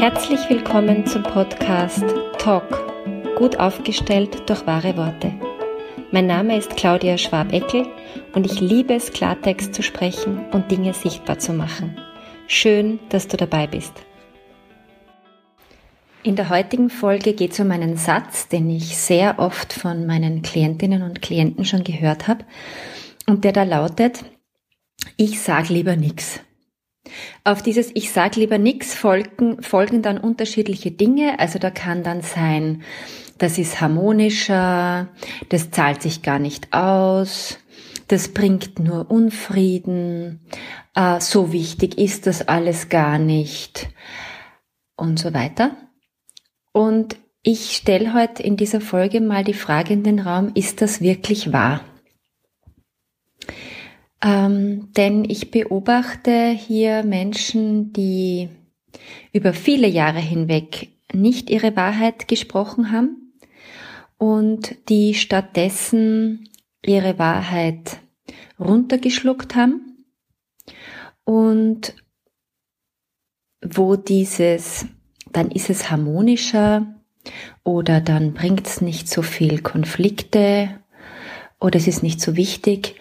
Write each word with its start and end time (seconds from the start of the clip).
Herzlich 0.00 0.48
willkommen 0.48 1.04
zum 1.04 1.22
Podcast 1.22 2.02
Talk, 2.38 3.36
gut 3.36 3.58
aufgestellt 3.58 4.48
durch 4.48 4.66
wahre 4.66 4.96
Worte. 4.96 5.30
Mein 6.10 6.26
Name 6.26 6.56
ist 6.56 6.74
Claudia 6.74 7.18
Schwab-Eckel 7.18 7.86
und 8.32 8.46
ich 8.46 8.60
liebe 8.60 8.94
es, 8.94 9.12
Klartext 9.12 9.74
zu 9.74 9.82
sprechen 9.82 10.46
und 10.52 10.70
Dinge 10.70 10.94
sichtbar 10.94 11.38
zu 11.38 11.52
machen. 11.52 11.98
Schön, 12.46 12.98
dass 13.10 13.28
du 13.28 13.36
dabei 13.36 13.66
bist. 13.66 13.92
In 16.22 16.34
der 16.34 16.48
heutigen 16.48 16.88
Folge 16.88 17.34
geht 17.34 17.52
es 17.52 17.60
um 17.60 17.70
einen 17.70 17.98
Satz, 17.98 18.48
den 18.48 18.70
ich 18.70 18.96
sehr 18.96 19.38
oft 19.38 19.74
von 19.74 20.06
meinen 20.06 20.40
Klientinnen 20.40 21.02
und 21.02 21.20
Klienten 21.20 21.66
schon 21.66 21.84
gehört 21.84 22.26
habe 22.26 22.46
und 23.26 23.44
der 23.44 23.52
da 23.52 23.64
lautet, 23.64 24.24
ich 25.18 25.42
sag 25.42 25.68
lieber 25.68 25.94
nix. 25.94 26.40
Auf 27.44 27.62
dieses 27.62 27.90
Ich 27.94 28.12
sag 28.12 28.36
lieber 28.36 28.58
nix 28.58 28.94
folgen, 28.94 29.62
folgen 29.62 30.02
dann 30.02 30.18
unterschiedliche 30.18 30.90
Dinge. 30.90 31.38
Also 31.38 31.58
da 31.58 31.70
kann 31.70 32.02
dann 32.02 32.22
sein, 32.22 32.82
das 33.38 33.58
ist 33.58 33.80
harmonischer, 33.80 35.08
das 35.48 35.70
zahlt 35.70 36.02
sich 36.02 36.22
gar 36.22 36.38
nicht 36.38 36.72
aus, 36.72 37.58
das 38.08 38.28
bringt 38.28 38.78
nur 38.78 39.10
Unfrieden, 39.10 40.40
äh, 40.94 41.20
so 41.20 41.52
wichtig 41.52 41.96
ist 41.96 42.26
das 42.26 42.46
alles 42.46 42.88
gar 42.90 43.18
nicht 43.18 43.88
und 44.96 45.18
so 45.18 45.32
weiter. 45.32 45.76
Und 46.72 47.16
ich 47.42 47.74
stelle 47.74 48.12
heute 48.12 48.42
in 48.42 48.58
dieser 48.58 48.82
Folge 48.82 49.22
mal 49.22 49.42
die 49.42 49.54
Frage 49.54 49.94
in 49.94 50.02
den 50.02 50.20
Raum, 50.20 50.52
ist 50.54 50.82
das 50.82 51.00
wirklich 51.00 51.52
wahr? 51.52 51.80
Ähm, 54.22 54.92
denn 54.96 55.24
ich 55.24 55.50
beobachte 55.50 56.50
hier 56.50 57.04
Menschen, 57.04 57.92
die 57.92 58.50
über 59.32 59.54
viele 59.54 59.88
Jahre 59.88 60.18
hinweg 60.18 60.90
nicht 61.12 61.50
ihre 61.50 61.74
Wahrheit 61.76 62.28
gesprochen 62.28 62.92
haben 62.92 63.34
und 64.18 64.76
die 64.88 65.14
stattdessen 65.14 66.48
ihre 66.84 67.18
Wahrheit 67.18 67.98
runtergeschluckt 68.58 69.54
haben 69.54 70.04
und 71.24 71.94
wo 73.62 73.96
dieses 73.96 74.86
dann 75.32 75.50
ist 75.50 75.70
es 75.70 75.90
harmonischer 75.90 76.94
oder 77.62 78.00
dann 78.00 78.34
bringt 78.34 78.66
es 78.66 78.80
nicht 78.80 79.08
so 79.08 79.22
viel 79.22 79.62
Konflikte 79.62 80.80
oder 81.60 81.76
es 81.76 81.86
ist 81.86 82.02
nicht 82.02 82.20
so 82.20 82.36
wichtig, 82.36 82.96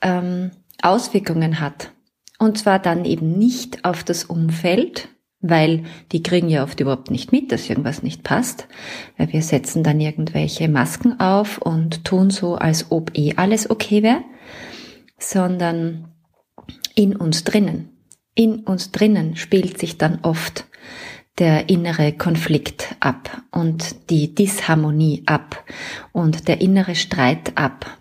ähm, 0.00 0.52
Auswirkungen 0.82 1.60
hat. 1.60 1.92
Und 2.38 2.58
zwar 2.58 2.78
dann 2.78 3.04
eben 3.04 3.38
nicht 3.38 3.84
auf 3.84 4.02
das 4.04 4.24
Umfeld, 4.24 5.08
weil 5.40 5.84
die 6.12 6.22
kriegen 6.22 6.48
ja 6.48 6.62
oft 6.62 6.80
überhaupt 6.80 7.10
nicht 7.10 7.32
mit, 7.32 7.52
dass 7.52 7.68
irgendwas 7.68 8.02
nicht 8.02 8.22
passt. 8.22 8.68
Weil 9.16 9.32
wir 9.32 9.42
setzen 9.42 9.82
dann 9.82 10.00
irgendwelche 10.00 10.68
Masken 10.68 11.20
auf 11.20 11.58
und 11.58 12.04
tun 12.04 12.30
so, 12.30 12.54
als 12.54 12.90
ob 12.90 13.16
eh 13.16 13.34
alles 13.36 13.68
okay 13.70 14.02
wäre, 14.02 14.22
sondern 15.18 16.08
in 16.94 17.16
uns 17.16 17.44
drinnen. 17.44 17.90
In 18.34 18.60
uns 18.60 18.92
drinnen 18.92 19.36
spielt 19.36 19.78
sich 19.78 19.98
dann 19.98 20.20
oft 20.22 20.66
der 21.38 21.68
innere 21.68 22.12
Konflikt 22.12 22.94
ab 23.00 23.42
und 23.50 24.10
die 24.10 24.34
Disharmonie 24.34 25.22
ab 25.26 25.64
und 26.12 26.48
der 26.48 26.60
innere 26.60 26.94
Streit 26.94 27.56
ab. 27.56 27.98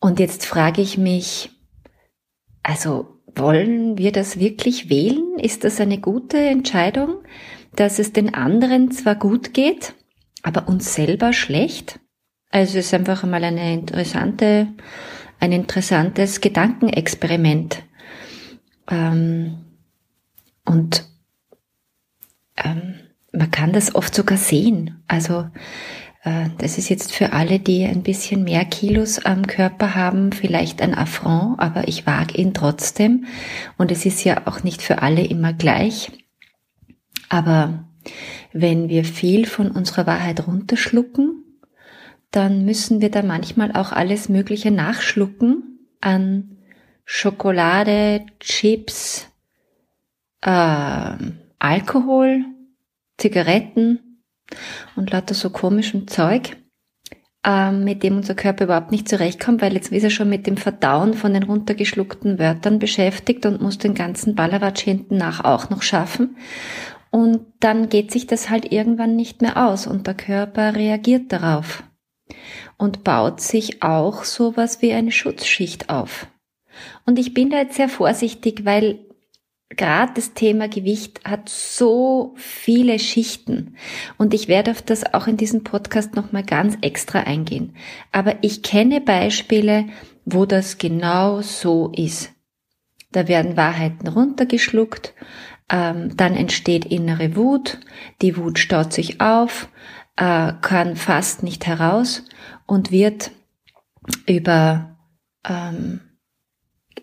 Und 0.00 0.18
jetzt 0.18 0.46
frage 0.46 0.82
ich 0.82 0.98
mich, 0.98 1.50
also 2.62 3.18
wollen 3.34 3.98
wir 3.98 4.12
das 4.12 4.38
wirklich 4.38 4.90
wählen? 4.90 5.38
Ist 5.38 5.64
das 5.64 5.80
eine 5.80 5.98
gute 5.98 6.38
Entscheidung, 6.38 7.22
dass 7.74 7.98
es 7.98 8.12
den 8.12 8.34
anderen 8.34 8.90
zwar 8.90 9.14
gut 9.14 9.54
geht, 9.54 9.94
aber 10.42 10.68
uns 10.68 10.94
selber 10.94 11.32
schlecht? 11.32 12.00
Also 12.50 12.78
es 12.78 12.86
ist 12.86 12.94
einfach 12.94 13.24
mal 13.24 13.42
eine 13.42 13.72
interessante, 13.72 14.68
ein 15.40 15.52
interessantes 15.52 16.40
Gedankenexperiment. 16.40 17.82
Ähm, 18.90 19.64
und 20.66 21.08
ähm, 22.62 22.94
man 23.32 23.50
kann 23.50 23.72
das 23.72 23.94
oft 23.94 24.14
sogar 24.14 24.36
sehen. 24.36 25.02
Also 25.08 25.46
das 26.24 26.78
ist 26.78 26.88
jetzt 26.88 27.12
für 27.12 27.32
alle, 27.32 27.58
die 27.58 27.84
ein 27.84 28.04
bisschen 28.04 28.44
mehr 28.44 28.64
Kilos 28.64 29.18
am 29.18 29.46
Körper 29.46 29.96
haben, 29.96 30.30
vielleicht 30.30 30.80
ein 30.80 30.94
Affront, 30.94 31.58
aber 31.58 31.88
ich 31.88 32.06
wage 32.06 32.38
ihn 32.38 32.54
trotzdem. 32.54 33.26
Und 33.76 33.90
es 33.90 34.06
ist 34.06 34.22
ja 34.22 34.42
auch 34.46 34.62
nicht 34.62 34.82
für 34.82 35.02
alle 35.02 35.24
immer 35.24 35.52
gleich. 35.52 36.12
Aber 37.28 37.88
wenn 38.52 38.88
wir 38.88 39.04
viel 39.04 39.46
von 39.46 39.72
unserer 39.72 40.06
Wahrheit 40.06 40.46
runterschlucken, 40.46 41.42
dann 42.30 42.64
müssen 42.64 43.00
wir 43.00 43.10
da 43.10 43.22
manchmal 43.22 43.72
auch 43.72 43.90
alles 43.90 44.28
Mögliche 44.28 44.70
nachschlucken 44.70 45.80
an 46.00 46.56
Schokolade, 47.04 48.24
Chips, 48.38 49.28
äh, 50.40 51.16
Alkohol, 51.58 52.44
Zigaretten 53.18 54.11
und 54.96 55.10
lauter 55.10 55.34
so 55.34 55.50
komischem 55.50 56.08
Zeug, 56.08 56.56
ähm, 57.44 57.84
mit 57.84 58.02
dem 58.02 58.16
unser 58.16 58.34
Körper 58.34 58.64
überhaupt 58.64 58.92
nicht 58.92 59.08
zurechtkommt, 59.08 59.62
weil 59.62 59.74
jetzt 59.74 59.92
ist 59.92 60.04
er 60.04 60.10
schon 60.10 60.28
mit 60.28 60.46
dem 60.46 60.56
Verdauen 60.56 61.14
von 61.14 61.34
den 61.34 61.42
runtergeschluckten 61.42 62.38
Wörtern 62.38 62.78
beschäftigt 62.78 63.46
und 63.46 63.60
muss 63.60 63.78
den 63.78 63.94
ganzen 63.94 64.34
Ballerwatsch 64.34 64.80
hinten 64.80 65.16
nach 65.16 65.44
auch 65.44 65.70
noch 65.70 65.82
schaffen. 65.82 66.36
Und 67.10 67.40
dann 67.60 67.88
geht 67.88 68.10
sich 68.10 68.26
das 68.26 68.48
halt 68.48 68.72
irgendwann 68.72 69.16
nicht 69.16 69.42
mehr 69.42 69.68
aus 69.68 69.86
und 69.86 70.06
der 70.06 70.14
Körper 70.14 70.74
reagiert 70.74 71.32
darauf 71.32 71.82
und 72.78 73.04
baut 73.04 73.40
sich 73.40 73.82
auch 73.82 74.24
sowas 74.24 74.80
wie 74.80 74.92
eine 74.92 75.12
Schutzschicht 75.12 75.90
auf. 75.90 76.26
Und 77.04 77.18
ich 77.18 77.34
bin 77.34 77.50
da 77.50 77.58
jetzt 77.58 77.76
sehr 77.76 77.88
vorsichtig, 77.88 78.64
weil 78.64 79.00
gerade 79.76 80.12
das 80.14 80.34
Thema 80.34 80.68
Gewicht 80.68 81.20
hat 81.24 81.48
so 81.48 82.34
viele 82.36 82.98
Schichten 82.98 83.76
und 84.18 84.34
ich 84.34 84.48
werde 84.48 84.70
auf 84.70 84.82
das 84.82 85.14
auch 85.14 85.26
in 85.26 85.36
diesem 85.36 85.64
Podcast 85.64 86.14
nochmal 86.14 86.44
ganz 86.44 86.76
extra 86.82 87.20
eingehen. 87.20 87.74
Aber 88.12 88.36
ich 88.42 88.62
kenne 88.62 89.00
Beispiele, 89.00 89.86
wo 90.24 90.46
das 90.46 90.78
genau 90.78 91.40
so 91.40 91.92
ist. 91.94 92.32
Da 93.10 93.28
werden 93.28 93.56
Wahrheiten 93.56 94.08
runtergeschluckt, 94.08 95.14
ähm, 95.68 96.16
dann 96.16 96.34
entsteht 96.34 96.86
innere 96.86 97.36
Wut, 97.36 97.78
die 98.20 98.36
Wut 98.36 98.58
staut 98.58 98.92
sich 98.92 99.20
auf, 99.20 99.68
äh, 100.16 100.52
kann 100.60 100.96
fast 100.96 101.42
nicht 101.42 101.66
heraus 101.66 102.24
und 102.66 102.90
wird 102.90 103.30
über 104.26 104.96
ähm, 105.48 106.00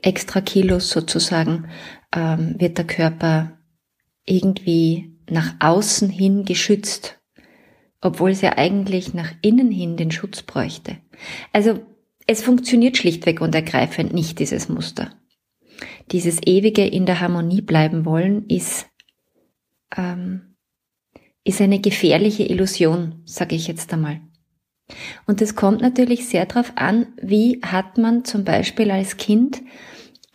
extra 0.01 0.41
Kilos 0.41 0.89
sozusagen 0.89 1.69
ähm, 2.13 2.55
wird 2.57 2.77
der 2.77 2.87
Körper 2.87 3.57
irgendwie 4.25 5.15
nach 5.29 5.55
außen 5.59 6.09
hin 6.09 6.45
geschützt, 6.45 7.19
obwohl 8.01 8.31
es 8.31 8.41
ja 8.41 8.57
eigentlich 8.57 9.13
nach 9.13 9.33
innen 9.41 9.71
hin 9.71 9.97
den 9.97 10.11
Schutz 10.11 10.41
bräuchte. 10.41 10.97
Also 11.53 11.79
es 12.27 12.43
funktioniert 12.43 12.97
schlichtweg 12.97 13.41
und 13.41 13.55
ergreifend 13.55 14.13
nicht, 14.13 14.39
dieses 14.39 14.69
Muster. 14.69 15.11
Dieses 16.11 16.39
ewige 16.45 16.85
in 16.85 17.05
der 17.05 17.19
Harmonie 17.19 17.61
bleiben 17.61 18.05
wollen 18.05 18.47
ist, 18.47 18.87
ähm, 19.95 20.55
ist 21.43 21.61
eine 21.61 21.79
gefährliche 21.79 22.43
Illusion, 22.43 23.21
sage 23.25 23.55
ich 23.55 23.67
jetzt 23.67 23.91
einmal. 23.93 24.21
Und 25.25 25.41
es 25.41 25.55
kommt 25.55 25.81
natürlich 25.81 26.27
sehr 26.27 26.45
darauf 26.45 26.73
an, 26.75 27.07
wie 27.21 27.61
hat 27.63 27.97
man 27.97 28.25
zum 28.25 28.43
Beispiel 28.43 28.91
als 28.91 29.17
Kind 29.17 29.61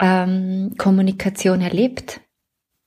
ähm, 0.01 0.75
Kommunikation 0.79 1.61
erlebt. 1.61 2.21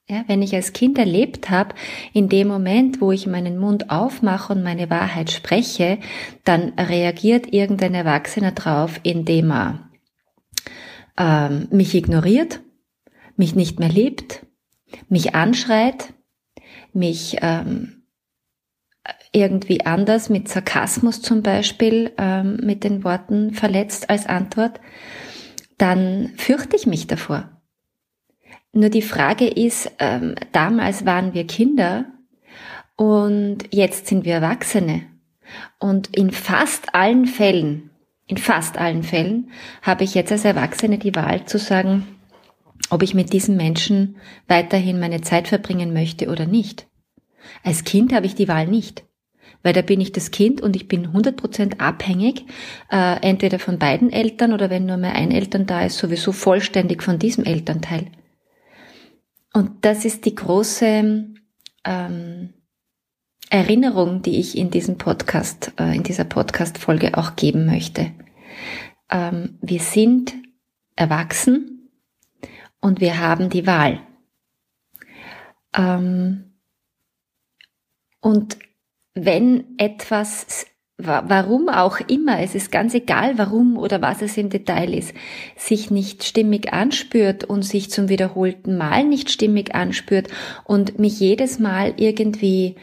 Ja, 0.10 0.24
wenn 0.28 0.42
ich 0.42 0.56
als 0.56 0.72
Kind 0.72 0.98
erlebt 0.98 1.50
habe, 1.50 1.76
in 2.14 2.30
dem 2.30 2.48
Moment, 2.48 3.02
wo 3.02 3.12
ich 3.12 3.28
meinen 3.28 3.58
Mund 3.58 3.90
aufmache 3.90 4.54
und 4.54 4.64
meine 4.64 4.90
Wahrheit 4.90 5.32
spreche, 5.32 6.00
dann 6.46 6.70
reagiert 6.80 7.52
irgendein 7.54 7.94
Erwachsener 7.94 8.54
drauf, 8.54 9.02
indem 9.04 9.52
er 9.52 9.90
ähm, 11.18 11.68
mich 11.72 11.94
ignoriert, 11.94 12.62
mich 13.36 13.54
nicht 13.54 13.80
mehr 13.80 13.90
liebt, 13.90 14.46
mich 15.10 15.36
anschreit, 15.36 16.14
mich 16.94 17.38
ähm, 17.42 18.04
irgendwie 19.34 19.86
anders 19.86 20.30
mit 20.30 20.48
Sarkasmus 20.48 21.22
zum 21.22 21.44
Beispiel 21.44 22.12
ähm, 22.18 22.58
mit 22.64 22.84
den 22.84 23.04
Worten 23.04 23.54
verletzt 23.54 24.10
als 24.10 24.26
Antwort 24.26 24.80
dann 25.78 26.34
fürchte 26.38 26.76
ich 26.76 26.88
mich 26.88 27.08
davor. 27.08 27.50
Nur 28.74 28.90
die 28.90 29.02
Frage 29.02 29.48
ist, 29.48 29.92
ähm, 30.00 30.36
damals 30.52 31.06
waren 31.06 31.34
wir 31.34 31.48
Kinder 31.48 32.06
und 32.96 33.60
jetzt 33.72 34.08
sind 34.08 34.26
wir 34.26 34.36
Erwachsene. 34.36 35.04
Und 35.80 36.16
in 36.16 36.32
fast 36.32 36.94
allen 36.94 37.26
Fällen, 37.26 37.92
in 38.26 38.38
fast 38.38 38.78
allen 38.78 39.04
Fällen 39.04 39.52
habe 39.82 40.04
ich 40.04 40.14
jetzt 40.14 40.32
als 40.32 40.46
Erwachsene 40.46 40.98
die 40.98 41.16
Wahl 41.16 41.46
zu 41.46 41.58
sagen, 41.58 42.08
ob 42.90 43.02
ich 43.04 43.14
mit 43.14 43.34
diesem 43.34 43.56
Menschen 43.56 44.18
weiterhin 44.48 45.00
meine 45.00 45.22
Zeit 45.22 45.48
verbringen 45.48 45.94
möchte 45.94 46.30
oder 46.30 46.46
nicht. 46.46 46.88
Als 47.64 47.84
Kind 47.84 48.14
habe 48.14 48.26
ich 48.26 48.36
die 48.36 48.48
Wahl 48.48 48.68
nicht, 48.68 49.07
weil 49.64 49.74
da 49.74 49.82
bin 49.82 50.02
ich 50.02 50.12
das 50.12 50.32
Kind 50.32 50.62
und 50.62 50.76
ich 50.76 50.88
bin 50.88 51.08
100% 51.08 51.80
abhängig, 51.80 52.46
äh, 52.92 53.20
entweder 53.22 53.60
von 53.60 53.80
beiden 53.80 54.12
Eltern 54.12 54.54
oder 54.54 54.70
wenn 54.70 54.86
nur 54.86 54.98
mehr 54.98 55.14
ein 55.14 55.32
Eltern 55.32 55.66
da 55.66 55.86
ist, 55.86 55.98
sowieso 55.98 56.32
vollständig 56.32 57.04
von 57.04 57.20
diesem 57.20 57.44
Elternteil. 57.44 58.08
Und 59.54 59.86
das 59.86 60.06
ist 60.06 60.26
die 60.26 60.36
große 60.36 61.26
ähm, 61.84 62.54
Erinnerung, 63.50 64.22
die 64.22 64.40
ich 64.40 64.58
in 64.58 64.70
diesem 64.70 64.98
Podcast, 64.98 65.74
äh, 65.80 65.96
in 65.96 66.04
dieser 66.04 66.26
Podcast-Folge 66.26 67.18
auch 67.18 67.36
geben 67.36 67.66
möchte. 67.66 68.12
Ähm, 69.10 69.58
wir 69.62 69.80
sind 69.80 70.34
erwachsen 70.96 71.90
und 72.82 73.00
wir 73.00 73.20
haben 73.20 73.50
die 73.50 73.66
Wahl. 73.66 74.02
Ähm, 75.74 76.54
und 78.20 78.58
wenn 79.26 79.78
etwas, 79.78 80.66
warum 80.98 81.70
auch 81.70 82.00
immer, 82.08 82.40
es 82.40 82.56
ist 82.56 82.72
ganz 82.72 82.94
egal, 82.94 83.38
warum 83.38 83.78
oder 83.78 84.02
was 84.02 84.22
es 84.22 84.38
im 84.38 84.50
Detail 84.50 84.94
ist, 84.94 85.14
sich 85.56 85.92
nicht 85.92 86.24
stimmig 86.24 86.74
anspürt 86.74 87.44
und 87.44 87.64
sich 87.64 87.90
zum 87.92 88.10
wiederholten 88.10 88.78
Mal 88.78 89.04
nicht 89.04 89.30
stimmig 89.30 89.76
anspürt 89.76 90.28
und 90.66 91.00
mich 91.00 91.20
jedes 91.20 91.60
Mal 91.60 91.94
irgendwie 91.98 92.76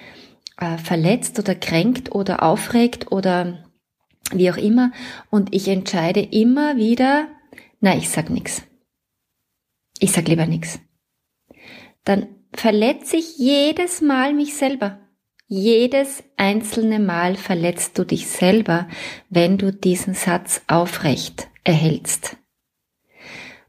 äh, 0.59 0.79
verletzt 0.79 1.39
oder 1.39 1.55
kränkt 1.55 2.15
oder 2.15 2.43
aufregt 2.43 3.11
oder 3.11 3.65
wie 4.33 4.51
auch 4.51 4.57
immer 4.57 4.93
und 5.31 5.55
ich 5.55 5.69
entscheide 5.69 6.21
immer 6.21 6.77
wieder, 6.77 7.29
na, 7.81 7.97
ich 7.97 8.09
sag 8.09 8.31
nix. 8.31 8.63
Ich 9.99 10.13
sag 10.13 10.27
lieber 10.29 10.47
nix. 10.47 10.81
Dann 12.05 12.27
verletze 12.53 13.17
ich 13.17 13.39
jedes 13.39 14.01
Mal 14.01 14.33
mich 14.35 14.55
selber. 14.57 15.04
Jedes 15.47 16.25
einzelne 16.37 16.99
Mal 16.99 17.37
verletzt 17.37 17.99
du 17.99 18.05
dich 18.05 18.29
selber, 18.29 18.89
wenn 19.29 19.59
du 19.59 19.73
diesen 19.73 20.15
Satz 20.15 20.63
aufrecht 20.67 21.49
erhältst. 21.65 22.37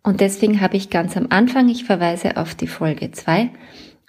Und 0.03 0.21
deswegen 0.21 0.61
habe 0.61 0.77
ich 0.77 0.89
ganz 0.89 1.17
am 1.17 1.27
Anfang, 1.29 1.67
ich 1.67 1.83
verweise 1.83 2.37
auf 2.37 2.55
die 2.55 2.67
Folge 2.67 3.11
2, 3.11 3.51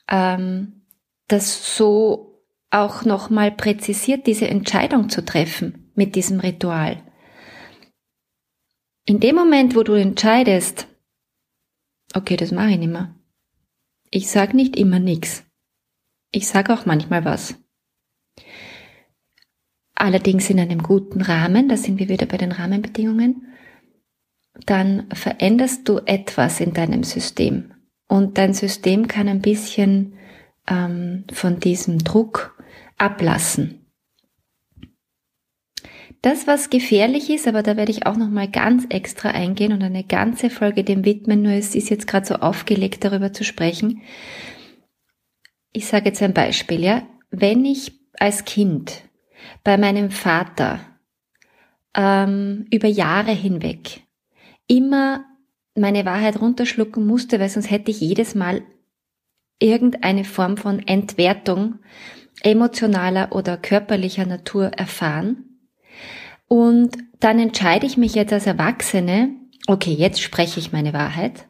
ähm, 0.08 0.82
das 1.26 1.76
so 1.76 2.44
auch 2.70 3.04
nochmal 3.04 3.50
präzisiert, 3.50 4.26
diese 4.26 4.46
Entscheidung 4.46 5.08
zu 5.08 5.24
treffen 5.24 5.90
mit 5.94 6.14
diesem 6.14 6.40
Ritual. 6.40 7.02
In 9.06 9.20
dem 9.20 9.36
Moment, 9.36 9.74
wo 9.74 9.82
du 9.82 9.94
entscheidest, 9.94 10.86
okay, 12.14 12.36
das 12.36 12.52
mache 12.52 12.70
ich 12.70 12.78
nicht 12.78 12.92
mehr. 12.92 13.14
Ich 14.10 14.28
sag 14.28 14.52
nicht 14.52 14.76
immer 14.76 14.98
nichts. 14.98 15.45
Ich 16.36 16.48
sage 16.48 16.74
auch 16.74 16.84
manchmal 16.84 17.24
was. 17.24 17.54
Allerdings 19.94 20.50
in 20.50 20.60
einem 20.60 20.82
guten 20.82 21.22
Rahmen, 21.22 21.70
da 21.70 21.78
sind 21.78 21.98
wir 21.98 22.10
wieder 22.10 22.26
bei 22.26 22.36
den 22.36 22.52
Rahmenbedingungen, 22.52 23.54
dann 24.66 25.06
veränderst 25.14 25.88
du 25.88 26.00
etwas 26.04 26.60
in 26.60 26.74
deinem 26.74 27.04
System. 27.04 27.72
Und 28.06 28.36
dein 28.36 28.52
System 28.52 29.08
kann 29.08 29.28
ein 29.28 29.40
bisschen 29.40 30.12
ähm, 30.66 31.24
von 31.32 31.58
diesem 31.58 32.00
Druck 32.00 32.62
ablassen. 32.98 33.86
Das, 36.20 36.46
was 36.46 36.68
gefährlich 36.68 37.30
ist, 37.30 37.48
aber 37.48 37.62
da 37.62 37.78
werde 37.78 37.92
ich 37.92 38.04
auch 38.04 38.18
noch 38.18 38.28
mal 38.28 38.50
ganz 38.50 38.84
extra 38.90 39.30
eingehen 39.30 39.72
und 39.72 39.82
eine 39.82 40.04
ganze 40.04 40.50
Folge 40.50 40.84
dem 40.84 41.06
widmen, 41.06 41.40
nur 41.40 41.52
es 41.52 41.74
ist 41.74 41.88
jetzt 41.88 42.06
gerade 42.06 42.26
so 42.26 42.34
aufgelegt, 42.34 43.04
darüber 43.04 43.32
zu 43.32 43.42
sprechen. 43.42 44.02
Ich 45.76 45.88
sage 45.88 46.06
jetzt 46.06 46.22
ein 46.22 46.32
Beispiel, 46.32 46.82
ja. 46.82 47.02
Wenn 47.30 47.66
ich 47.66 47.92
als 48.18 48.46
Kind 48.46 49.02
bei 49.62 49.76
meinem 49.76 50.10
Vater 50.10 50.80
ähm, 51.94 52.64
über 52.72 52.88
Jahre 52.88 53.32
hinweg 53.32 54.00
immer 54.66 55.26
meine 55.74 56.06
Wahrheit 56.06 56.40
runterschlucken 56.40 57.06
musste, 57.06 57.38
weil 57.40 57.50
sonst 57.50 57.70
hätte 57.70 57.90
ich 57.90 58.00
jedes 58.00 58.34
Mal 58.34 58.62
irgendeine 59.58 60.24
Form 60.24 60.56
von 60.56 60.78
Entwertung 60.78 61.80
emotionaler 62.42 63.32
oder 63.32 63.58
körperlicher 63.58 64.24
Natur 64.24 64.68
erfahren, 64.68 65.44
und 66.48 66.96
dann 67.20 67.38
entscheide 67.38 67.84
ich 67.84 67.98
mich 67.98 68.14
jetzt 68.14 68.32
als 68.32 68.46
Erwachsene, 68.46 69.34
okay, 69.66 69.92
jetzt 69.92 70.22
spreche 70.22 70.58
ich 70.58 70.72
meine 70.72 70.94
Wahrheit. 70.94 71.48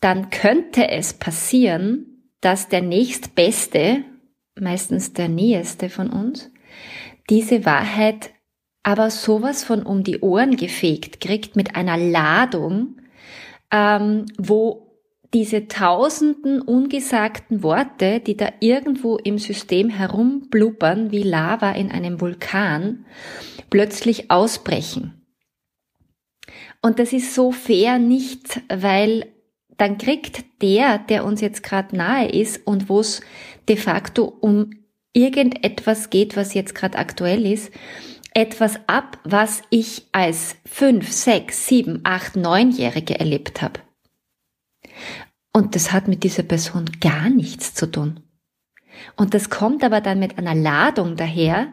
Dann 0.00 0.28
könnte 0.30 0.88
es 0.90 1.14
passieren, 1.14 2.15
dass 2.40 2.68
der 2.68 2.82
nächstbeste, 2.82 4.04
meistens 4.58 5.12
der 5.12 5.28
näheste 5.28 5.88
von 5.88 6.10
uns, 6.10 6.50
diese 7.28 7.64
Wahrheit 7.64 8.30
aber 8.82 9.10
sowas 9.10 9.64
von 9.64 9.82
um 9.82 10.04
die 10.04 10.20
Ohren 10.20 10.56
gefegt 10.56 11.20
kriegt 11.20 11.56
mit 11.56 11.74
einer 11.74 11.96
Ladung, 11.96 13.00
ähm, 13.72 14.26
wo 14.38 14.86
diese 15.34 15.66
tausenden 15.66 16.62
ungesagten 16.62 17.64
Worte, 17.64 18.20
die 18.20 18.36
da 18.36 18.48
irgendwo 18.60 19.16
im 19.16 19.38
System 19.38 19.90
herumblubbern 19.90 21.10
wie 21.10 21.24
Lava 21.24 21.72
in 21.72 21.90
einem 21.90 22.20
Vulkan, 22.20 23.06
plötzlich 23.70 24.30
ausbrechen. 24.30 25.26
Und 26.80 27.00
das 27.00 27.12
ist 27.12 27.34
so 27.34 27.50
fair 27.50 27.98
nicht, 27.98 28.62
weil 28.68 29.26
dann 29.76 29.98
kriegt 29.98 30.44
der, 30.62 30.98
der 30.98 31.24
uns 31.24 31.40
jetzt 31.40 31.62
gerade 31.62 31.96
nahe 31.96 32.28
ist 32.28 32.66
und 32.66 32.88
wo 32.88 33.00
es 33.00 33.20
de 33.68 33.76
facto 33.76 34.24
um 34.24 34.70
irgendetwas 35.12 36.10
geht, 36.10 36.36
was 36.36 36.54
jetzt 36.54 36.74
gerade 36.74 36.98
aktuell 36.98 37.46
ist, 37.46 37.72
etwas 38.34 38.78
ab, 38.86 39.18
was 39.24 39.62
ich 39.70 40.06
als 40.12 40.56
fünf, 40.66 41.10
sechs, 41.10 41.66
sieben, 41.66 42.00
acht, 42.04 42.36
neunjährige 42.36 43.18
erlebt 43.18 43.62
habe. 43.62 43.80
Und 45.52 45.74
das 45.74 45.92
hat 45.92 46.06
mit 46.06 46.22
dieser 46.22 46.42
Person 46.42 46.84
gar 47.00 47.30
nichts 47.30 47.72
zu 47.72 47.90
tun. 47.90 48.20
Und 49.16 49.32
das 49.32 49.48
kommt 49.48 49.82
aber 49.84 50.02
dann 50.02 50.18
mit 50.18 50.36
einer 50.36 50.54
Ladung 50.54 51.16
daher, 51.16 51.68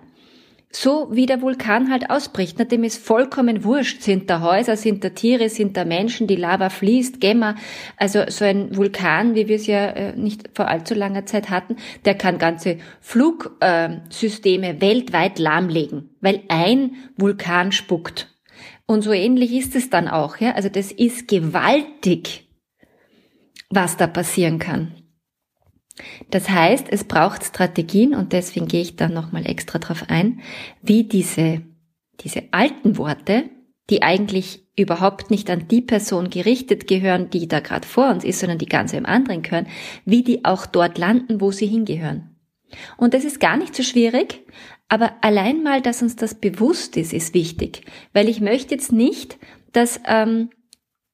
so 0.75 1.07
wie 1.11 1.27
der 1.27 1.41
Vulkan 1.41 1.91
halt 1.91 2.09
ausbricht. 2.09 2.57
Na, 2.57 2.65
dem 2.65 2.83
ist 2.83 3.03
vollkommen 3.03 3.63
wurscht. 3.63 4.01
Sind 4.01 4.29
da 4.29 4.41
Häuser, 4.41 4.75
sind 4.75 5.03
da 5.03 5.09
Tiere, 5.09 5.49
sind 5.49 5.77
da 5.77 5.85
Menschen, 5.85 6.25
die 6.25 6.35
Lava 6.35 6.69
fließt, 6.69 7.21
Gemma. 7.21 7.55
Also 7.97 8.23
so 8.27 8.43
ein 8.43 8.75
Vulkan, 8.75 9.35
wie 9.35 9.47
wir 9.47 9.57
es 9.57 9.67
ja 9.67 9.85
äh, 9.85 10.15
nicht 10.15 10.49
vor 10.55 10.67
allzu 10.67 10.95
langer 10.95 11.25
Zeit 11.25 11.51
hatten, 11.51 11.77
der 12.05 12.15
kann 12.15 12.39
ganze 12.39 12.77
Flugsysteme 13.01 14.69
äh, 14.69 14.81
weltweit 14.81 15.37
lahmlegen, 15.37 16.09
weil 16.21 16.41
ein 16.47 16.95
Vulkan 17.17 17.71
spuckt. 17.71 18.29
Und 18.87 19.03
so 19.03 19.13
ähnlich 19.13 19.53
ist 19.53 19.75
es 19.75 19.91
dann 19.91 20.07
auch. 20.07 20.37
Ja? 20.37 20.53
Also 20.53 20.69
das 20.69 20.91
ist 20.91 21.27
gewaltig, 21.27 22.47
was 23.69 23.95
da 23.95 24.07
passieren 24.07 24.57
kann. 24.57 25.02
Das 26.29 26.49
heißt, 26.49 26.87
es 26.89 27.03
braucht 27.03 27.43
Strategien 27.43 28.15
und 28.15 28.33
deswegen 28.33 28.67
gehe 28.67 28.81
ich 28.81 28.95
da 28.95 29.07
nochmal 29.07 29.45
extra 29.45 29.79
drauf 29.79 30.05
ein, 30.07 30.41
wie 30.81 31.03
diese, 31.03 31.61
diese 32.19 32.43
alten 32.51 32.97
Worte, 32.97 33.49
die 33.89 34.01
eigentlich 34.01 34.63
überhaupt 34.75 35.29
nicht 35.29 35.49
an 35.49 35.67
die 35.67 35.81
Person 35.81 36.29
gerichtet 36.29 36.87
gehören, 36.87 37.29
die 37.29 37.47
da 37.47 37.59
gerade 37.59 37.87
vor 37.87 38.09
uns 38.09 38.23
ist, 38.23 38.39
sondern 38.39 38.57
die 38.57 38.65
ganz 38.65 38.93
im 38.93 39.05
anderen 39.05 39.43
gehören, 39.43 39.67
wie 40.05 40.23
die 40.23 40.45
auch 40.45 40.65
dort 40.65 40.97
landen, 40.97 41.41
wo 41.41 41.51
sie 41.51 41.67
hingehören. 41.67 42.35
Und 42.97 43.13
das 43.13 43.23
ist 43.23 43.39
gar 43.39 43.57
nicht 43.57 43.75
so 43.75 43.83
schwierig, 43.83 44.41
aber 44.89 45.13
allein 45.21 45.61
mal, 45.61 45.81
dass 45.81 46.01
uns 46.01 46.15
das 46.15 46.35
bewusst 46.35 46.97
ist, 46.97 47.13
ist 47.13 47.35
wichtig, 47.35 47.83
weil 48.13 48.27
ich 48.27 48.41
möchte 48.41 48.73
jetzt 48.73 48.91
nicht, 48.91 49.37
dass 49.73 49.99
ähm, 50.07 50.49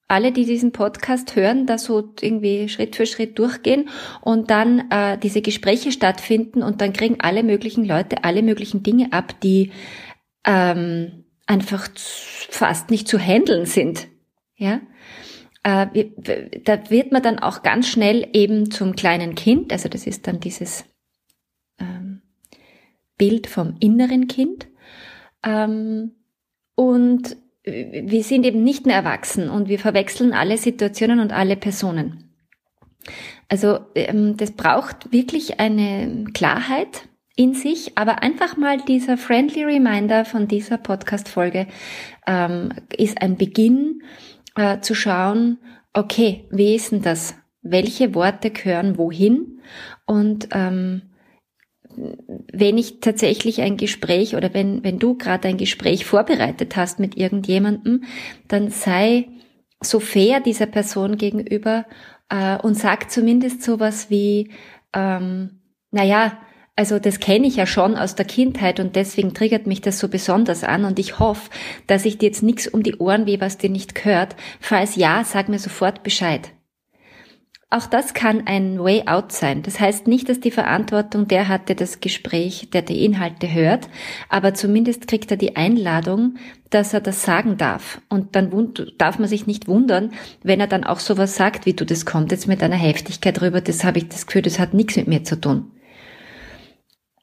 alle, 0.09 0.31
die 0.31 0.45
diesen 0.45 0.71
Podcast 0.71 1.35
hören, 1.35 1.65
da 1.65 1.77
so 1.77 2.13
irgendwie 2.19 2.67
Schritt 2.67 2.95
für 2.95 3.05
Schritt 3.05 3.37
durchgehen 3.37 3.89
und 4.21 4.49
dann 4.49 4.89
äh, 4.89 5.17
diese 5.17 5.41
Gespräche 5.41 5.91
stattfinden 5.91 6.63
und 6.63 6.81
dann 6.81 6.93
kriegen 6.93 7.17
alle 7.19 7.43
möglichen 7.43 7.85
Leute 7.85 8.23
alle 8.23 8.41
möglichen 8.41 8.83
Dinge 8.83 9.13
ab, 9.13 9.39
die 9.41 9.71
ähm, 10.45 11.25
einfach 11.45 11.89
fast 11.95 12.89
nicht 12.89 13.07
zu 13.07 13.19
handeln 13.19 13.65
sind. 13.65 14.07
Ja, 14.55 14.81
äh, 15.63 16.05
da 16.63 16.89
wird 16.89 17.11
man 17.11 17.21
dann 17.21 17.39
auch 17.39 17.61
ganz 17.61 17.87
schnell 17.87 18.27
eben 18.33 18.71
zum 18.71 18.95
kleinen 18.95 19.35
Kind. 19.35 19.71
Also 19.71 19.89
das 19.89 20.07
ist 20.07 20.27
dann 20.27 20.39
dieses 20.39 20.85
ähm, 21.79 22.23
Bild 23.17 23.47
vom 23.47 23.75
inneren 23.79 24.27
Kind. 24.27 24.67
Ähm, 25.43 26.15
und 26.75 27.37
wir 27.71 28.23
sind 28.23 28.45
eben 28.45 28.63
nicht 28.63 28.85
mehr 28.85 28.97
erwachsen 28.97 29.49
und 29.49 29.69
wir 29.69 29.79
verwechseln 29.79 30.33
alle 30.33 30.57
Situationen 30.57 31.19
und 31.19 31.31
alle 31.31 31.55
Personen. 31.55 32.29
Also 33.47 33.79
ähm, 33.95 34.37
das 34.37 34.51
braucht 34.51 35.11
wirklich 35.11 35.59
eine 35.59 36.25
Klarheit 36.33 37.07
in 37.35 37.53
sich, 37.53 37.97
aber 37.97 38.21
einfach 38.21 38.57
mal 38.57 38.77
dieser 38.81 39.17
friendly 39.17 39.63
Reminder 39.63 40.25
von 40.25 40.47
dieser 40.47 40.77
Podcast-Folge 40.77 41.67
ähm, 42.27 42.73
ist 42.95 43.21
ein 43.21 43.37
Beginn 43.37 44.01
äh, 44.55 44.79
zu 44.81 44.93
schauen, 44.93 45.57
okay, 45.93 46.47
wie 46.51 46.75
ist 46.75 46.91
denn 46.91 47.01
das? 47.01 47.35
Welche 47.61 48.13
Worte 48.13 48.51
gehören 48.51 48.97
wohin? 48.97 49.61
Und 50.05 50.49
ähm, 50.51 51.08
wenn 52.51 52.77
ich 52.77 52.99
tatsächlich 52.99 53.61
ein 53.61 53.77
Gespräch 53.77 54.35
oder 54.35 54.53
wenn, 54.53 54.83
wenn 54.83 54.99
du 54.99 55.17
gerade 55.17 55.47
ein 55.47 55.57
Gespräch 55.57 56.05
vorbereitet 56.05 56.75
hast 56.75 56.99
mit 56.99 57.17
irgendjemandem, 57.17 58.03
dann 58.47 58.69
sei 58.69 59.27
so 59.81 59.99
fair 59.99 60.39
dieser 60.39 60.65
Person 60.65 61.17
gegenüber 61.17 61.85
äh, 62.29 62.57
und 62.57 62.75
sag 62.75 63.11
zumindest 63.11 63.63
sowas 63.63 64.09
wie, 64.09 64.51
ähm, 64.93 65.61
naja, 65.91 66.37
also 66.75 66.97
das 66.97 67.19
kenne 67.19 67.47
ich 67.47 67.57
ja 67.57 67.65
schon 67.65 67.97
aus 67.97 68.15
der 68.15 68.25
Kindheit 68.25 68.79
und 68.79 68.95
deswegen 68.95 69.33
triggert 69.33 69.67
mich 69.67 69.81
das 69.81 69.99
so 69.99 70.07
besonders 70.07 70.63
an 70.63 70.85
und 70.85 70.97
ich 70.97 71.19
hoffe, 71.19 71.49
dass 71.87 72.05
ich 72.05 72.17
dir 72.17 72.27
jetzt 72.27 72.43
nichts 72.43 72.67
um 72.67 72.83
die 72.83 72.95
Ohren 72.95 73.25
weh, 73.25 73.41
was 73.41 73.57
dir 73.57 73.69
nicht 73.69 73.95
gehört. 73.95 74.35
Falls 74.61 74.95
ja, 74.95 75.23
sag 75.25 75.49
mir 75.49 75.59
sofort 75.59 76.03
Bescheid. 76.03 76.51
Auch 77.71 77.85
das 77.85 78.15
kann 78.15 78.47
ein 78.47 78.79
Way 78.79 79.03
out 79.05 79.31
sein. 79.31 79.61
Das 79.61 79.79
heißt 79.79 80.07
nicht, 80.07 80.27
dass 80.27 80.39
die 80.39 80.49
Verantwortung 80.49 81.27
der 81.27 81.47
hat, 81.47 81.69
der 81.69 81.75
das 81.75 81.99
Gespräch, 81.99 82.71
der 82.71 82.81
die 82.81 83.05
Inhalte 83.05 83.53
hört, 83.53 83.89
aber 84.27 84.55
zumindest 84.55 85.07
kriegt 85.07 85.29
er 85.29 85.37
die 85.37 85.55
Einladung, 85.55 86.37
dass 86.71 86.95
er 86.95 87.01
das 87.01 87.21
sagen 87.21 87.57
darf. 87.57 88.01
Und 88.09 88.35
dann 88.35 88.73
darf 88.97 89.19
man 89.19 89.29
sich 89.29 89.45
nicht 89.45 89.67
wundern, 89.67 90.13
wenn 90.41 90.59
er 90.59 90.65
dann 90.65 90.83
auch 90.83 90.99
sowas 90.99 91.35
sagt, 91.35 91.67
wie 91.67 91.73
du, 91.73 91.85
das 91.85 92.07
kommt 92.07 92.31
jetzt 92.31 92.47
mit 92.47 92.63
einer 92.63 92.75
Heftigkeit 92.75 93.39
rüber, 93.39 93.61
das 93.61 93.83
habe 93.83 93.99
ich 93.99 94.09
das 94.09 94.25
Gefühl, 94.25 94.41
das 94.41 94.57
hat 94.57 94.73
nichts 94.73 94.95
mit 94.95 95.07
mir 95.07 95.23
zu 95.23 95.39
tun. 95.39 95.71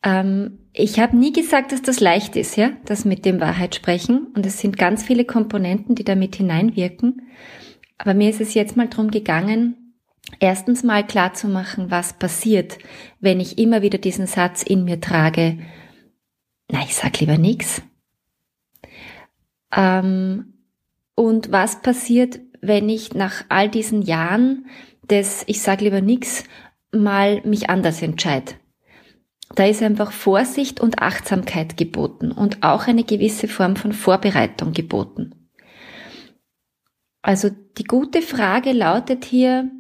Ähm, 0.05 0.61
ich 0.73 1.01
habe 1.01 1.17
nie 1.17 1.33
gesagt, 1.33 1.73
dass 1.73 1.83
das 1.83 1.99
leicht 1.99 2.37
ist, 2.37 2.57
ja, 2.57 2.71
das 2.85 3.05
mit 3.05 3.25
dem 3.25 3.41
Wahrheit 3.41 3.75
sprechen. 3.75 4.29
Und 4.37 4.47
es 4.47 4.61
sind 4.61 4.79
ganz 4.79 5.03
viele 5.03 5.25
Komponenten, 5.25 5.97
die 5.97 6.05
damit 6.05 6.37
hineinwirken. 6.37 7.23
Aber 7.99 8.15
mir 8.15 8.31
ist 8.31 8.41
es 8.41 8.55
jetzt 8.55 8.77
mal 8.77 8.89
drum 8.89 9.11
gegangen, 9.11 9.86
erstens 10.41 10.83
mal 10.83 11.07
klar 11.07 11.35
zu 11.35 11.49
machen, 11.49 11.91
was 11.91 12.15
passiert, 12.15 12.79
wenn 13.21 13.41
ich 13.41 13.59
immer 13.59 13.83
wieder 13.83 13.99
diesen 13.99 14.27
Satz 14.27 14.63
in 14.63 14.85
mir 14.85 15.01
trage. 15.01 15.59
Na, 16.71 16.81
ich 16.83 16.95
sag 16.95 17.21
lieber 17.21 17.39
nix. 17.39 17.83
Ähm, 19.75 20.55
und 21.15 21.53
was 21.53 21.83
passiert, 21.83 22.41
wenn 22.61 22.89
ich 22.89 23.15
nach 23.15 23.45
all 23.49 23.69
diesen 23.69 24.03
Jahren 24.03 24.67
des 25.09 25.45
Ich 25.47 25.63
sag 25.63 25.81
lieber 25.81 26.01
nix 26.01 26.45
mal 26.93 27.41
mich 27.45 27.71
anders 27.71 28.03
entscheide? 28.03 28.55
da 29.55 29.65
ist 29.65 29.83
einfach 29.83 30.13
Vorsicht 30.13 30.81
und 30.81 31.01
Achtsamkeit 31.01 31.77
geboten 31.77 32.33
und 32.33 32.63
auch 32.63 32.87
eine 32.87 33.05
gewisse 33.05 33.49
Form 33.49 33.77
von 33.77 33.93
Vorbereitung 33.93 34.73
geboten. 34.73 35.49
Also 37.23 37.51
die 37.79 37.85
gute 37.85 38.23
Frage 38.23 38.73
lautet 38.73 39.25
hier, 39.25 39.71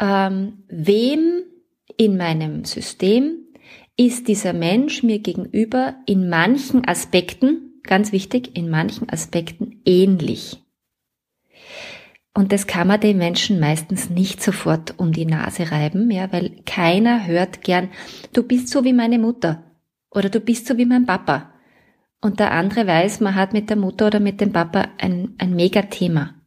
ähm, 0.00 0.64
wem 0.68 1.42
in 1.96 2.16
meinem 2.16 2.64
System 2.64 3.36
ist 3.96 4.28
dieser 4.28 4.54
Mensch 4.54 5.02
mir 5.02 5.18
gegenüber 5.18 5.96
in 6.06 6.28
manchen 6.28 6.88
Aspekten, 6.88 7.80
ganz 7.82 8.12
wichtig, 8.12 8.56
in 8.56 8.70
manchen 8.70 9.10
Aspekten 9.10 9.82
ähnlich. 9.84 10.62
Und 12.32 12.52
das 12.52 12.66
kann 12.66 12.88
man 12.88 13.00
den 13.00 13.18
Menschen 13.18 13.60
meistens 13.60 14.08
nicht 14.08 14.42
sofort 14.42 14.94
um 14.98 15.12
die 15.12 15.26
Nase 15.26 15.70
reiben, 15.70 16.10
ja, 16.10 16.32
weil 16.32 16.62
keiner 16.64 17.26
hört 17.26 17.62
gern, 17.62 17.90
du 18.32 18.42
bist 18.44 18.68
so 18.68 18.84
wie 18.84 18.92
meine 18.92 19.18
Mutter 19.18 19.64
oder 20.10 20.30
du 20.30 20.40
bist 20.40 20.66
so 20.66 20.78
wie 20.78 20.86
mein 20.86 21.06
Papa. 21.06 21.52
Und 22.22 22.38
der 22.38 22.52
andere 22.52 22.86
weiß, 22.86 23.20
man 23.20 23.34
hat 23.34 23.52
mit 23.52 23.68
der 23.68 23.76
Mutter 23.76 24.06
oder 24.06 24.20
mit 24.20 24.40
dem 24.40 24.52
Papa 24.52 24.88
ein, 24.98 25.34
ein 25.38 25.54
Megathema. 25.54 26.39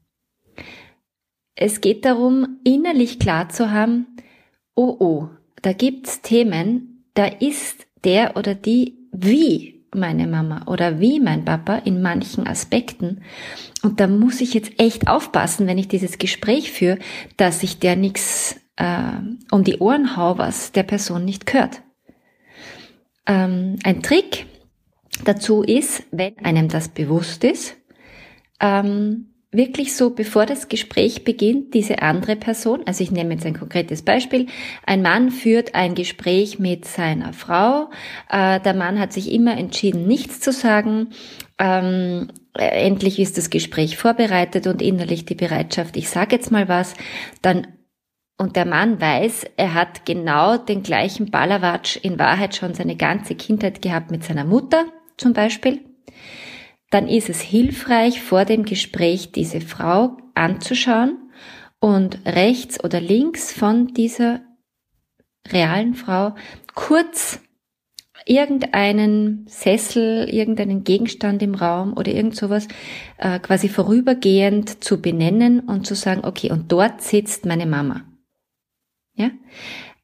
Es 1.56 1.82
geht 1.82 2.06
darum, 2.06 2.60
innerlich 2.64 3.20
klar 3.20 3.50
zu 3.50 3.72
haben, 3.72 4.08
oh 4.76 4.96
oh, 5.00 5.30
da 5.62 5.74
gibt's 5.74 6.22
Themen, 6.22 7.06
da 7.14 7.26
ist 7.26 7.88
der 8.04 8.36
oder 8.38 8.56
die 8.56 8.98
wie 9.12 9.86
meine 9.96 10.28
Mama 10.28 10.66
oder 10.66 11.00
wie 11.00 11.20
mein 11.20 11.46
Papa 11.46 11.76
in 11.78 12.02
manchen 12.02 12.48
Aspekten. 12.48 13.22
Und 13.84 14.00
da 14.00 14.08
muss 14.08 14.42
ich 14.42 14.54
jetzt 14.54 14.80
echt 14.80 15.08
aufpassen, 15.08 15.68
wenn 15.68 15.78
ich 15.78 15.88
dieses 15.88 16.18
Gespräch 16.18 16.72
führe, 16.72 16.98
dass 17.38 17.62
ich 17.62 17.80
der 17.80 17.96
nichts 17.96 18.60
äh, 18.78 19.12
um 19.52 19.64
die 19.64 19.78
Ohren 19.78 20.18
hau, 20.18 20.38
was 20.38 20.72
der 20.72 20.84
Person 20.84 21.26
nicht 21.26 21.46
gehört. 21.46 21.82
Ähm, 23.28 23.78
ein 23.84 24.02
Trick 24.02 24.48
dazu 25.24 25.62
ist, 25.62 26.04
wenn 26.12 26.38
einem 26.40 26.68
das 26.70 26.90
bewusst 26.90 27.44
ist, 27.44 27.78
ähm, 28.60 29.33
wirklich 29.54 29.96
so, 29.96 30.12
bevor 30.12 30.46
das 30.46 30.68
Gespräch 30.68 31.24
beginnt, 31.24 31.74
diese 31.74 32.02
andere 32.02 32.36
Person, 32.36 32.82
also 32.86 33.04
ich 33.04 33.12
nehme 33.12 33.34
jetzt 33.34 33.46
ein 33.46 33.58
konkretes 33.58 34.02
Beispiel, 34.02 34.48
ein 34.86 35.02
Mann 35.02 35.32
führt 35.32 35.76
ein 35.76 35.96
Gespräch 35.96 36.60
mit 36.60 36.86
seiner 36.86 37.34
Frau, 37.34 37.90
äh, 38.30 38.60
der 38.60 38.74
Mann 38.74 39.00
hat 39.00 39.14
sich 39.14 39.32
immer 39.32 39.58
entschieden, 39.58 40.08
nichts 40.08 40.40
zu 40.40 40.52
sagen, 40.52 41.10
ähm, 41.60 42.30
endlich 42.54 43.20
ist 43.20 43.38
das 43.38 43.50
Gespräch 43.50 43.98
vorbereitet 43.98 44.68
und 44.68 44.82
innerlich 44.82 45.26
die 45.26 45.36
Bereitschaft, 45.36 45.98
ich 45.98 46.10
sage 46.10 46.36
jetzt 46.36 46.52
mal 46.52 46.68
was, 46.68 46.94
dann 47.42 47.68
und 48.40 48.56
der 48.56 48.66
Mann 48.66 49.00
weiß, 49.00 49.46
er 49.58 49.76
hat 49.76 50.06
genau 50.06 50.58
den 50.58 50.82
gleichen 50.82 51.30
Ballerwatsch 51.30 51.98
in 52.02 52.18
Wahrheit 52.18 52.56
schon 52.56 52.74
seine 52.74 52.96
ganze 52.96 53.36
Kindheit 53.36 53.82
gehabt 53.82 54.10
mit 54.10 54.24
seiner 54.24 54.44
Mutter 54.44 54.86
zum 55.18 55.34
Beispiel 55.34 55.82
dann 56.94 57.08
ist 57.08 57.30
es 57.30 57.42
hilfreich, 57.42 58.22
vor 58.22 58.46
dem 58.46 58.66
Gespräch 58.66 59.32
diese 59.32 59.62
Frau 59.62 60.18
anzuschauen 60.36 61.32
und 61.80 62.20
rechts 62.26 62.84
oder 62.84 63.02
links 63.02 63.52
von 63.52 63.88
dieser 63.88 64.42
realen 65.52 65.96
Frau 65.96 66.36
kurz 66.76 67.40
irgendeinen 68.26 69.46
Sessel, 69.48 70.30
irgendeinen 70.30 70.84
Gegenstand 70.84 71.42
im 71.42 71.56
Raum 71.56 71.94
oder 71.98 72.12
irgend 72.12 72.36
sowas 72.36 72.68
äh, 73.18 73.40
quasi 73.40 73.68
vorübergehend 73.70 74.84
zu 74.84 75.02
benennen 75.02 75.62
und 75.62 75.86
zu 75.86 75.96
sagen, 75.96 76.24
okay, 76.24 76.52
und 76.52 76.72
dort 76.72 77.02
sitzt 77.02 77.46
meine 77.46 77.66
Mama. 77.66 78.04
Ja, 79.16 79.32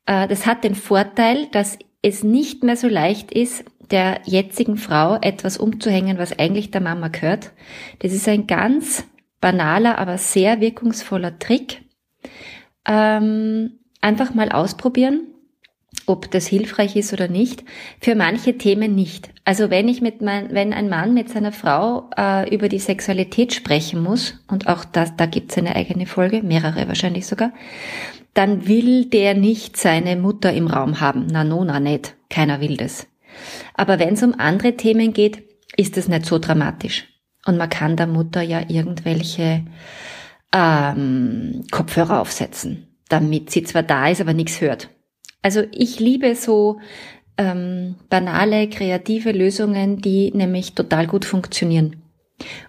äh, 0.05 0.27
das 0.27 0.45
hat 0.45 0.63
den 0.63 0.75
Vorteil, 0.75 1.47
dass 1.51 1.79
es 2.01 2.23
nicht 2.23 2.63
mehr 2.63 2.75
so 2.75 2.87
leicht 2.87 3.31
ist, 3.31 3.63
der 3.91 4.21
jetzigen 4.25 4.77
Frau 4.77 5.17
etwas 5.21 5.57
umzuhängen, 5.57 6.17
was 6.17 6.37
eigentlich 6.37 6.71
der 6.71 6.81
Mama 6.81 7.07
gehört. 7.09 7.51
Das 7.99 8.13
ist 8.13 8.27
ein 8.27 8.47
ganz 8.47 9.05
banaler, 9.41 9.97
aber 9.97 10.17
sehr 10.17 10.61
wirkungsvoller 10.61 11.39
Trick. 11.39 11.81
Ähm, 12.85 13.79
einfach 14.01 14.33
mal 14.33 14.51
ausprobieren, 14.51 15.27
ob 16.05 16.29
das 16.31 16.47
hilfreich 16.47 16.95
ist 16.95 17.13
oder 17.13 17.27
nicht. 17.27 17.63
Für 17.99 18.15
manche 18.15 18.57
Themen 18.57 18.95
nicht. 18.95 19.29
Also 19.45 19.69
wenn 19.69 19.87
ich 19.87 20.01
mit 20.01 20.21
mein, 20.21 20.53
wenn 20.53 20.73
ein 20.73 20.89
Mann 20.89 21.13
mit 21.13 21.29
seiner 21.29 21.51
Frau 21.51 22.09
äh, 22.17 22.53
über 22.53 22.69
die 22.69 22.79
Sexualität 22.79 23.53
sprechen 23.53 24.01
muss, 24.01 24.39
und 24.47 24.67
auch 24.67 24.85
das, 24.85 25.15
da 25.15 25.25
gibt's 25.25 25.57
eine 25.57 25.75
eigene 25.75 26.05
Folge, 26.05 26.43
mehrere 26.43 26.87
wahrscheinlich 26.87 27.25
sogar, 27.25 27.51
dann 28.33 28.67
will 28.67 29.05
der 29.05 29.33
nicht 29.33 29.77
seine 29.77 30.15
Mutter 30.15 30.53
im 30.53 30.67
Raum 30.67 31.01
haben. 31.01 31.27
Na, 31.31 31.43
no, 31.43 31.63
na, 31.63 31.79
nicht. 31.79 32.15
Keiner 32.29 32.61
will 32.61 32.77
das. 32.77 33.08
Aber 33.73 33.99
wenn 33.99 34.13
es 34.13 34.23
um 34.23 34.35
andere 34.37 34.75
Themen 34.75 35.13
geht, 35.13 35.43
ist 35.77 35.97
es 35.97 36.07
nicht 36.07 36.25
so 36.25 36.39
dramatisch. 36.39 37.07
Und 37.45 37.57
man 37.57 37.69
kann 37.69 37.95
der 37.95 38.07
Mutter 38.07 38.41
ja 38.41 38.61
irgendwelche 38.67 39.65
ähm, 40.53 41.63
Kopfhörer 41.71 42.19
aufsetzen, 42.21 42.87
damit 43.07 43.49
sie 43.49 43.63
zwar 43.63 43.83
da 43.83 44.09
ist, 44.09 44.21
aber 44.21 44.33
nichts 44.33 44.61
hört. 44.61 44.89
Also 45.41 45.63
ich 45.71 45.99
liebe 45.99 46.35
so 46.35 46.79
ähm, 47.37 47.95
banale, 48.09 48.69
kreative 48.69 49.31
Lösungen, 49.31 50.01
die 50.01 50.31
nämlich 50.31 50.75
total 50.75 51.07
gut 51.07 51.25
funktionieren. 51.25 52.03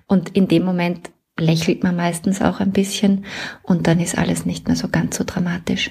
Und 0.06 0.36
in 0.36 0.48
dem 0.48 0.64
Moment 0.64 1.10
lächelt 1.38 1.82
man 1.82 1.96
meistens 1.96 2.42
auch 2.42 2.60
ein 2.60 2.72
bisschen 2.72 3.24
und 3.62 3.86
dann 3.86 3.98
ist 3.98 4.16
alles 4.16 4.46
nicht 4.46 4.68
mehr 4.68 4.76
so 4.76 4.88
ganz 4.88 5.16
so 5.16 5.24
dramatisch. 5.24 5.90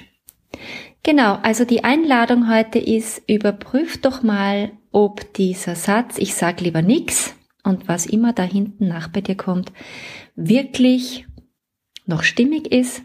Genau, 1.02 1.36
also 1.42 1.64
die 1.64 1.82
Einladung 1.82 2.48
heute 2.48 2.78
ist, 2.78 3.22
überprüf 3.26 4.00
doch 4.00 4.22
mal, 4.22 4.72
ob 4.92 5.32
dieser 5.34 5.74
Satz, 5.74 6.18
ich 6.18 6.34
sag 6.34 6.60
lieber 6.60 6.82
nix 6.82 7.34
und 7.64 7.88
was 7.88 8.06
immer 8.06 8.32
da 8.32 8.42
hinten 8.42 8.88
nach 8.88 9.08
bei 9.08 9.20
dir 9.20 9.36
kommt, 9.36 9.72
wirklich 10.36 11.26
noch 12.06 12.22
stimmig 12.22 12.70
ist 12.70 13.02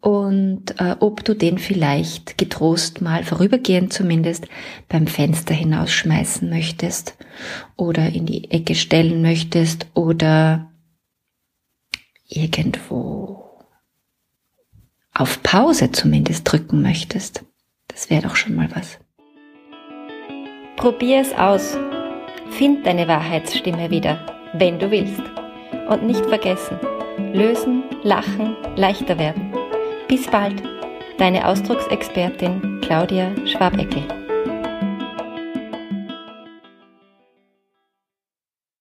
und 0.00 0.78
äh, 0.80 0.96
ob 1.00 1.24
du 1.24 1.34
den 1.34 1.58
vielleicht 1.58 2.36
getrost 2.36 3.00
mal 3.00 3.24
vorübergehend 3.24 3.92
zumindest 3.92 4.48
beim 4.88 5.06
Fenster 5.06 5.54
hinausschmeißen 5.54 6.48
möchtest 6.48 7.16
oder 7.76 8.10
in 8.10 8.26
die 8.26 8.50
Ecke 8.50 8.74
stellen 8.74 9.22
möchtest 9.22 9.86
oder 9.94 10.70
irgendwo 12.28 13.53
auf 15.14 15.42
Pause 15.42 15.92
zumindest 15.92 16.50
drücken 16.50 16.82
möchtest. 16.82 17.44
Das 17.88 18.10
wäre 18.10 18.22
doch 18.22 18.36
schon 18.36 18.56
mal 18.56 18.68
was. 18.74 18.98
Probier 20.76 21.20
es 21.20 21.32
aus. 21.32 21.78
Find 22.50 22.84
deine 22.84 23.06
Wahrheitsstimme 23.08 23.90
wieder, 23.90 24.18
wenn 24.54 24.78
du 24.78 24.90
willst. 24.90 25.22
Und 25.88 26.04
nicht 26.04 26.24
vergessen, 26.26 26.78
lösen, 27.32 27.84
lachen, 28.02 28.56
leichter 28.76 29.18
werden. 29.18 29.52
Bis 30.08 30.26
bald, 30.26 30.62
deine 31.18 31.46
Ausdrucksexpertin 31.46 32.80
Claudia 32.80 33.30
Schwabeckel. 33.46 34.23